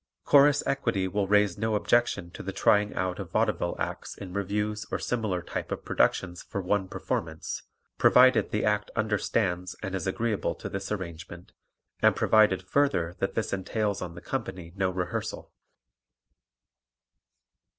[0.23, 4.83] Chorus Equity will raise no objection to the trying out of vaudeville acts in revues
[4.91, 7.61] or similar type of productions for one performance,
[7.99, 11.51] provided the act understands and is agreeable to this arrangement
[12.01, 15.53] and provided, further, that this entails on the company no rehearsal.